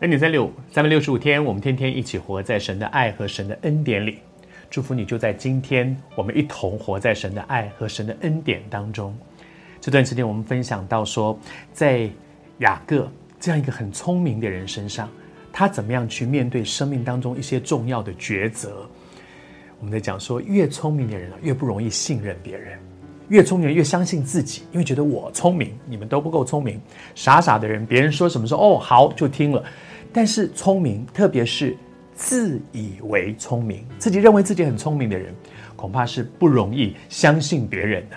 [0.00, 4.18] 恩典三六五，三百六十五天，我们天天一起活在神的爱和神的恩典里。
[4.68, 9.16] 祝福你，就在今天，我们一同活在神的爱和神的恩典当中。
[9.80, 11.38] 这段时间，我们分享到说，
[11.72, 12.10] 在
[12.58, 13.10] 雅各
[13.40, 15.08] 这样一个很聪明的人身上，
[15.50, 18.86] 他怎么样去面对生命当中一些重要的抉择。
[19.78, 22.78] 我们在讲说，越聪明的人啊越不容易信任别人。
[23.28, 26.80] 越聪明人越相信自己，因为觉得我聪明，你们都不够聪明。
[27.14, 29.62] 傻傻的人，别人说什么说哦好就听了。
[30.12, 31.76] 但是聪明，特别是
[32.14, 35.34] 自以为聪明、自己认为自己很聪明的人，
[35.74, 38.16] 恐怕是不容易相信别人的。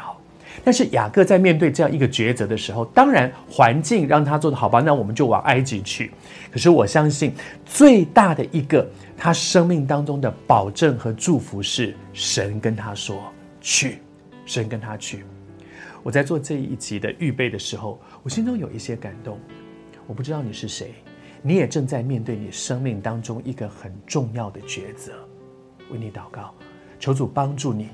[0.63, 6.11] 但是雅各在面对这样一个抉择的时候，当然环境让他做的好吧，那我们就往埃及去。
[6.51, 7.33] 可是我相信
[7.65, 8.85] 最大的一个
[9.17, 13.21] 他生命当中的保证和祝福是神跟他说
[13.61, 13.99] 去。
[14.49, 15.23] 神跟他去，
[16.01, 19.39] 我在做这一集的预备的时候，我心中有一些感动。
[20.07, 20.95] 我不知道你是谁，
[21.43, 25.13] 你也正在面对你生命当中一个很重要的抉择。
[25.91, 26.51] 为你祷告，
[26.99, 27.89] 求主帮助你，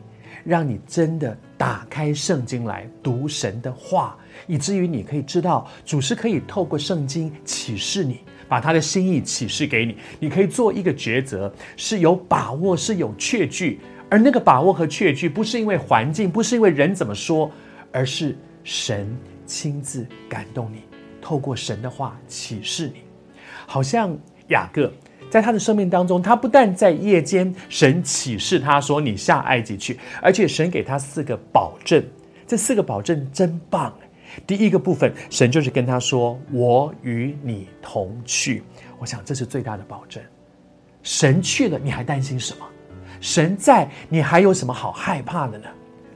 [0.45, 9.97] 让你真的打开圣经来读神的话，以至于你可以知道主是可以透过圣经启示你，把他的心意启示给你。
[10.21, 13.81] 你可以做一个抉择，是有把握，是有确据。
[14.09, 17.51] 而那个把握和确据，不是因为环境，不是因为人怎么说，
[17.91, 20.81] 而是神亲自感动你，
[21.21, 23.01] 透过神的话启示你。
[23.67, 24.15] 好像
[24.49, 24.91] 雅各
[25.29, 32.03] 在他的生命当中，他不但在夜间神启示他说你下埃及去，而且神给他四个保证，
[32.45, 33.91] 这四个保证真棒。
[34.45, 38.61] 第一个部分，神就是跟他说：“我与你同去。”
[38.99, 40.21] 我想这是最大的保证。
[41.01, 42.65] 神去了，你还担心什么？
[43.25, 45.65] 神在，你还有什么好害怕的呢？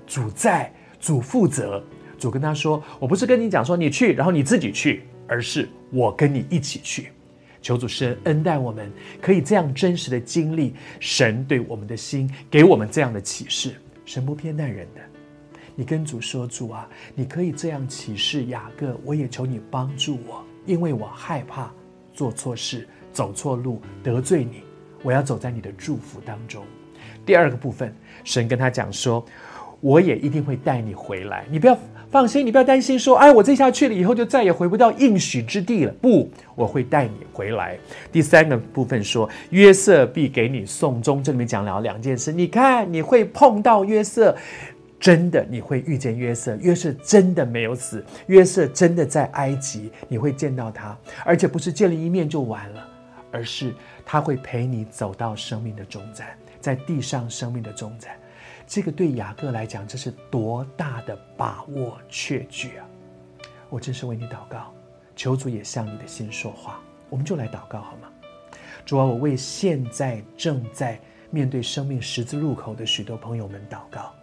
[0.05, 1.83] 主在，主负责。
[2.19, 7.11] 主跟他说：“我不是跟你讲说你去，然后你自己去，而是我跟你一起去。”
[7.63, 13.73] 求主施恩待我们，可以这样真实的经历神对我们的心，给我们这样的启示。
[14.05, 15.01] 神不偏待人的。
[15.75, 21.71] 你跟主说：“主啊，你可以这样启示雅各，我也求你帮助我，因为我害怕
[22.13, 24.61] 做错事、走错路、得罪你。
[25.01, 26.63] 我要走在你的祝福当中。”
[27.25, 27.93] 第二个部分，
[28.23, 29.23] 神跟他讲说
[29.81, 31.77] ：“我也一定会带你回来，你不要
[32.11, 35.93] 放心，你不要担心说，哎，我这下去了以后就再也回不到应许之地了。
[36.01, 37.77] 不，我会带你回来。”
[38.11, 44.35] 第三个部分说：“约瑟必给你送终。”这里面讲了两件事，你看你会碰到约瑟，
[44.99, 52.87] 真的你会遇见约瑟，约瑟真的没有死，约瑟真的在埃及，你会见到他，而且不是见了一面就完了，
[53.31, 56.27] 而是他会陪你走到生命的终站。
[56.59, 58.17] 在地上生命的终站，
[58.67, 62.85] 这个对雅各来讲，这是多大的把握确据啊！
[63.69, 64.73] 我真是为你祷告，
[65.15, 66.79] 求主也向你的心说话。
[67.09, 68.09] 我们就来祷告好吗？
[68.85, 70.99] 主啊，我为现在正在
[71.29, 74.13] 面对生命十字路口的许多朋友们祷告。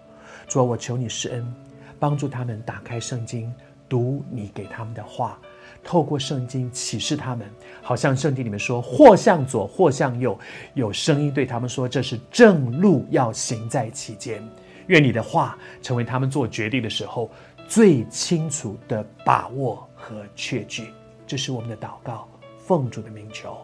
[0.47, 1.54] 主啊，我求你施恩，
[1.98, 3.53] 帮助他们打开圣经，
[3.88, 5.38] 读你给他们的话。
[5.86, 7.48] 透过圣经启示他们，
[7.80, 10.36] 好像圣经里面说，或向左，或向右，
[10.74, 14.42] 有声音对他们说：“这是正路，要行在其间。”
[14.88, 17.30] 愿你的话成为他们做决定的时候
[17.69, 20.88] 最清楚的把握和确据。
[21.24, 23.56] 这是我们的祷告，奉主的名求，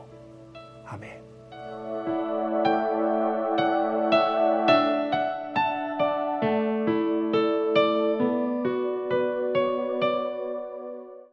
[0.87, 1.22] 阿门。